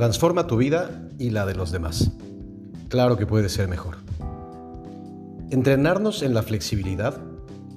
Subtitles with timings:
[0.00, 2.12] Transforma tu vida y la de los demás.
[2.88, 3.98] Claro que puede ser mejor.
[5.50, 7.18] Entrenarnos en la flexibilidad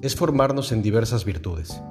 [0.02, 1.82] es formarnos en diversas virtudes.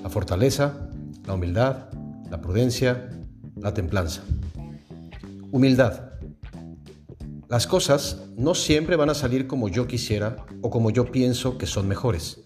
[0.00, 0.88] La fortaleza,
[1.26, 1.90] la humildad,
[2.30, 3.10] la prudencia,
[3.56, 4.22] la templanza.
[5.50, 6.12] Humildad.
[7.48, 11.66] Las cosas no siempre van a salir como yo quisiera o como yo pienso que
[11.66, 12.44] son mejores.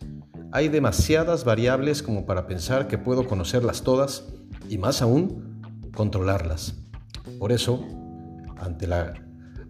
[0.53, 4.25] Hay demasiadas variables como para pensar que puedo conocerlas todas
[4.71, 5.61] y más aún,
[5.95, 6.86] controlarlas.
[7.39, 7.85] Por eso,
[8.59, 9.15] ante la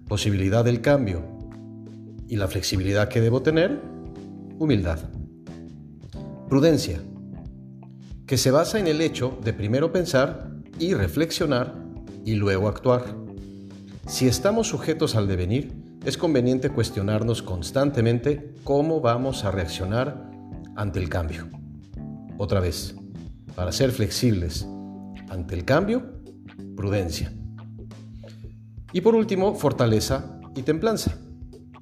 [0.08, 1.24] posibilidad del cambio
[2.28, 3.80] y la flexibilidad que debo tener,
[4.58, 4.98] humildad.
[6.48, 7.00] Prudencia,
[8.26, 11.74] que se basa en el hecho de primero pensar y reflexionar
[12.24, 13.04] y luego actuar.
[14.06, 15.72] Si estamos sujetos al devenir,
[16.04, 20.30] es conveniente cuestionarnos constantemente cómo vamos a reaccionar
[20.76, 21.48] ante el cambio.
[22.38, 22.94] Otra vez,
[23.54, 24.66] para ser flexibles
[25.28, 26.20] ante el cambio,
[26.76, 27.32] prudencia.
[28.96, 31.18] Y por último, fortaleza y templanza.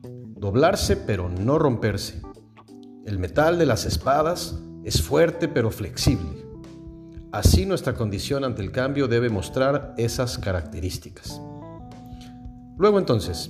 [0.02, 2.20] Doblarse pero no romperse.
[3.06, 6.44] El metal de las espadas es fuerte pero flexible.
[7.30, 11.40] Así nuestra condición ante el cambio debe mostrar esas características.
[12.78, 13.48] Luego entonces,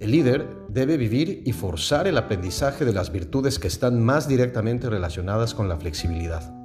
[0.00, 4.90] el líder debe vivir y forzar el aprendizaje de las virtudes que están más directamente
[4.90, 6.63] relacionadas con la flexibilidad.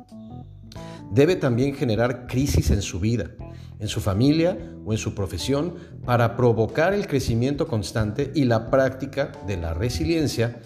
[1.11, 3.31] Debe también generar crisis en su vida,
[3.79, 9.31] en su familia o en su profesión para provocar el crecimiento constante y la práctica
[9.47, 10.61] de la resiliencia,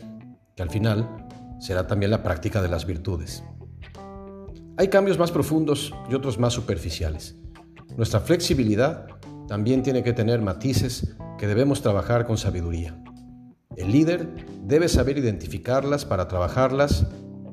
[0.55, 1.27] que al final
[1.59, 3.43] será también la práctica de las virtudes.
[4.77, 7.35] Hay cambios más profundos y otros más superficiales.
[7.95, 9.07] Nuestra flexibilidad
[9.47, 13.01] también tiene que tener matices que debemos trabajar con sabiduría.
[13.77, 14.27] El líder
[14.63, 17.05] debe saber identificarlas para trabajarlas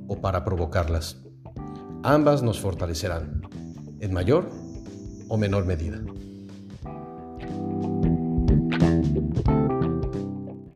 [0.09, 1.19] o para provocarlas.
[2.03, 3.43] Ambas nos fortalecerán,
[4.01, 4.49] en mayor
[5.29, 6.01] o menor medida.